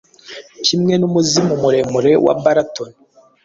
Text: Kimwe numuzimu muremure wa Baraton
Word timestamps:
Kimwe 0.65 0.93
numuzimu 0.97 1.53
muremure 1.63 2.11
wa 2.25 2.33
Baraton 2.43 2.89